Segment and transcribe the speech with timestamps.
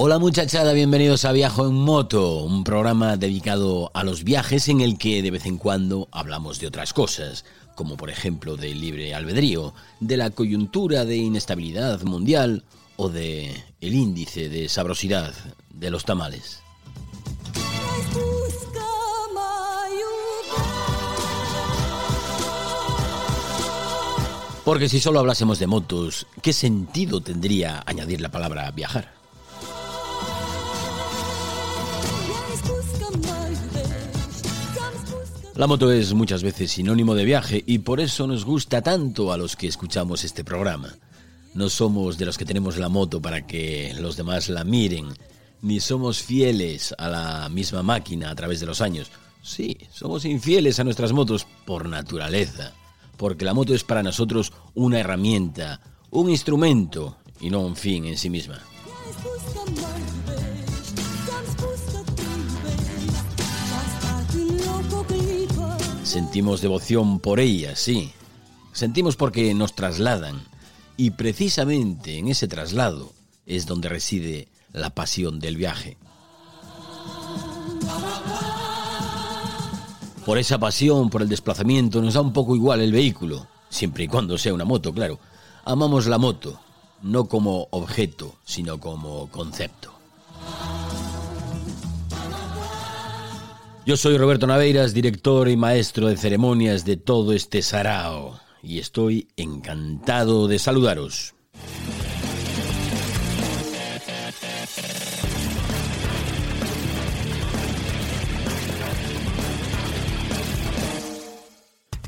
[0.00, 4.96] Hola muchachada, bienvenidos a Viajo en Moto, un programa dedicado a los viajes en el
[4.96, 9.74] que de vez en cuando hablamos de otras cosas, como por ejemplo del libre albedrío,
[9.98, 12.62] de la coyuntura de inestabilidad mundial
[12.94, 15.34] o de el índice de sabrosidad
[15.74, 16.60] de los tamales.
[24.64, 29.17] Porque si solo hablásemos de motos, ¿qué sentido tendría añadir la palabra viajar?
[35.58, 39.36] La moto es muchas veces sinónimo de viaje y por eso nos gusta tanto a
[39.36, 40.94] los que escuchamos este programa.
[41.52, 45.08] No somos de los que tenemos la moto para que los demás la miren,
[45.60, 49.10] ni somos fieles a la misma máquina a través de los años.
[49.42, 52.72] Sí, somos infieles a nuestras motos por naturaleza,
[53.16, 55.80] porque la moto es para nosotros una herramienta,
[56.12, 58.60] un instrumento y no un fin en sí misma.
[66.08, 68.12] Sentimos devoción por ellas, sí.
[68.72, 70.40] Sentimos porque nos trasladan.
[70.96, 73.12] Y precisamente en ese traslado
[73.44, 75.98] es donde reside la pasión del viaje.
[80.24, 84.08] Por esa pasión, por el desplazamiento, nos da un poco igual el vehículo, siempre y
[84.08, 85.18] cuando sea una moto, claro.
[85.66, 86.58] Amamos la moto,
[87.02, 89.97] no como objeto, sino como concepto.
[93.88, 99.28] Yo soy Roberto Naveiras, director y maestro de ceremonias de todo este sarao, y estoy
[99.34, 101.34] encantado de saludaros.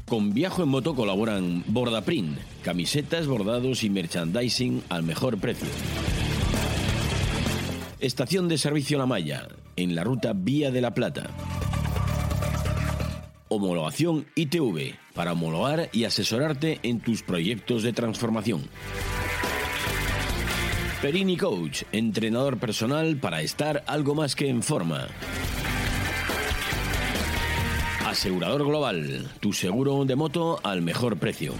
[0.06, 5.68] Con Viajo en Moto colaboran Bordaprint, camisetas, bordados y merchandising al mejor precio.
[8.00, 11.30] Estación de servicio La Maya, en la ruta Vía de la Plata.
[13.52, 18.62] Homologación ITV para homologar y asesorarte en tus proyectos de transformación.
[21.02, 25.08] Perini Coach, entrenador personal para estar algo más que en forma.
[28.06, 31.54] Asegurador Global, tu seguro de moto al mejor precio.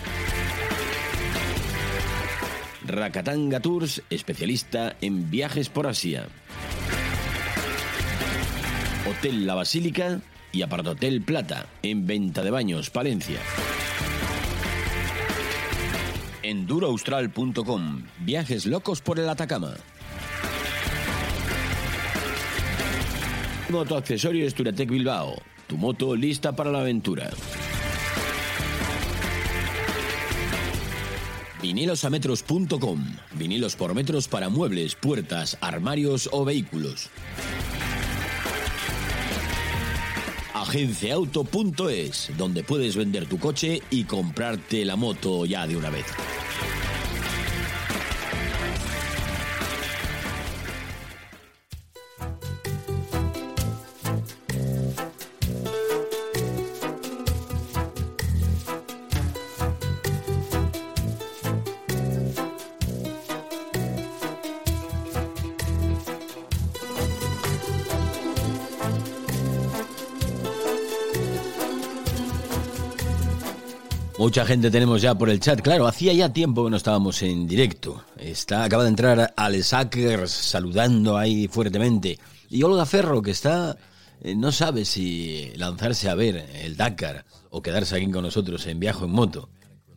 [2.86, 6.28] Rakatanga Tours, especialista en viajes por Asia.
[9.08, 10.20] Hotel La Basílica,
[10.52, 13.40] y Apartotel Plata, en venta de baños, Palencia.
[16.42, 19.74] Enduroaustral.com, viajes locos por el Atacama.
[23.70, 25.36] Moto Accesorios Turatec Bilbao,
[25.68, 27.30] tu moto lista para la aventura.
[31.62, 37.10] Vinilosametros.com, vinilos por metros para muebles, puertas, armarios o vehículos.
[40.70, 46.06] agenciaauto.es, donde puedes vender tu coche y comprarte la moto ya de una vez.
[74.20, 75.62] Mucha gente tenemos ya por el chat.
[75.62, 78.04] Claro, hacía ya tiempo que no estábamos en directo.
[78.18, 82.18] Está, acaba de entrar Alex Ackers saludando ahí fuertemente.
[82.50, 83.78] Y Olga Ferro, que está.
[84.20, 88.78] Eh, no sabe si lanzarse a ver el Dakar o quedarse aquí con nosotros en
[88.78, 89.48] viaje en moto.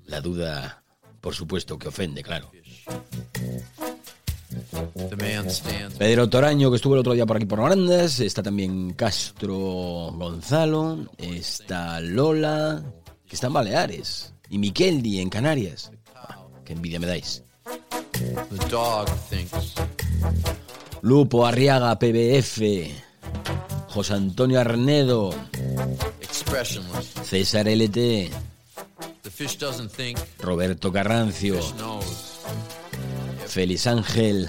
[0.05, 0.81] La duda,
[1.19, 2.49] por supuesto, que ofende, claro.
[5.97, 8.21] Pedro Toraño, que estuvo el otro día por aquí por Grandes.
[8.21, 11.09] Está también Castro Gonzalo.
[11.17, 12.81] Está Lola,
[13.33, 15.91] que está en Baleares, y Miqueldi en Canarias.
[16.13, 17.41] Ah, qué envidia me dais.
[18.13, 19.73] The dog thinks.
[21.01, 22.61] Lupo Arriaga PBF.
[23.89, 25.33] José Antonio Arnedo.
[26.21, 27.07] Expressionless.
[27.23, 28.29] César LT.
[29.23, 30.19] The fish doesn't think.
[30.37, 31.59] Roberto Carrancio.
[33.47, 34.47] Félix Ángel.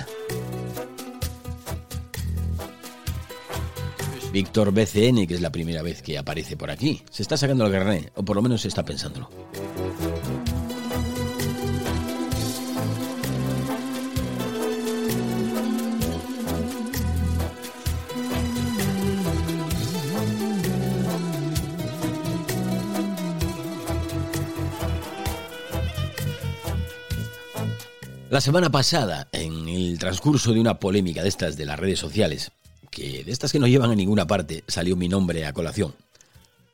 [4.35, 7.01] Víctor BCN, que es la primera vez que aparece por aquí.
[7.09, 9.31] Se está sacando el carnet, o por lo menos se está pensándolo.
[28.31, 32.51] La semana pasada, en el transcurso de una polémica de estas de las redes sociales,
[32.95, 35.95] que de estas que no llevan a ninguna parte, salió mi nombre a colación.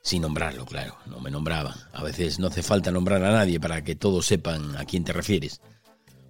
[0.02, 1.74] Sin nombrarlo, claro, no me nombraban.
[1.92, 5.12] A veces no hace falta nombrar a nadie para que todos sepan a quién te
[5.12, 5.60] refieres.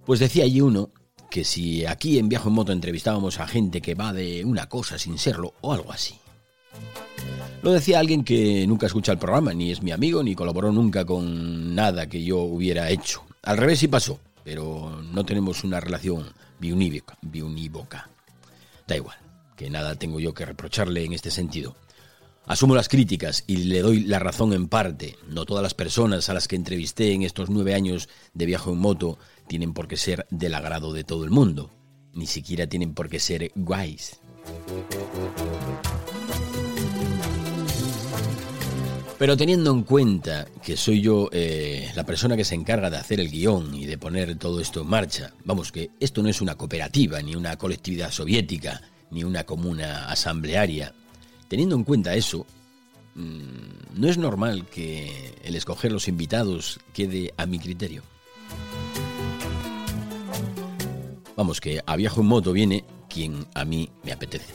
[0.05, 0.89] Pues decía allí uno
[1.29, 4.97] que si aquí en Viajo en Moto entrevistábamos a gente que va de una cosa
[4.97, 6.15] sin serlo o algo así.
[7.61, 11.05] Lo decía alguien que nunca escucha el programa, ni es mi amigo, ni colaboró nunca
[11.05, 13.23] con nada que yo hubiera hecho.
[13.43, 16.25] Al revés sí pasó pero no tenemos una relación
[16.59, 18.09] biunívoca.
[18.87, 19.17] Da igual,
[19.61, 21.75] que nada tengo yo que reprocharle en este sentido.
[22.47, 25.17] Asumo las críticas y le doy la razón en parte.
[25.27, 28.79] No todas las personas a las que entrevisté en estos nueve años de viaje en
[28.79, 31.69] moto tienen por qué ser del agrado de todo el mundo.
[32.15, 34.19] Ni siquiera tienen por qué ser guays.
[39.19, 43.19] Pero teniendo en cuenta que soy yo eh, la persona que se encarga de hacer
[43.19, 46.55] el guion y de poner todo esto en marcha, vamos, que esto no es una
[46.55, 48.81] cooperativa, ni una colectividad soviética,
[49.11, 50.93] ni una comuna asamblearia,
[51.47, 52.45] teniendo en cuenta eso,
[53.15, 58.03] mm, no es normal que el escoger los invitados quede a mi criterio.
[61.35, 64.53] Vamos, que a viajo en moto viene quien a mí me apetece.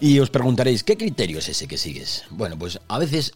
[0.00, 2.24] Y os preguntaréis, ¿qué criterio es ese que sigues?
[2.30, 3.32] Bueno, pues a veces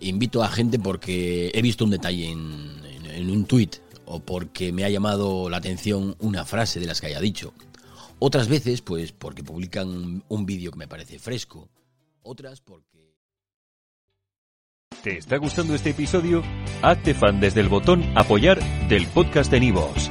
[0.00, 3.76] invito a gente porque he visto un detalle en, un tuit
[4.06, 7.52] o porque me ha llamado la atención una frase de las que haya dicho.
[8.20, 11.68] Otras veces, pues porque publican un vídeo que me parece fresco.
[12.22, 13.14] Otras porque...
[15.02, 16.42] ¿Te está gustando este episodio?
[16.82, 18.58] Hazte fan desde el botón apoyar
[18.88, 20.10] del podcast de Nivos.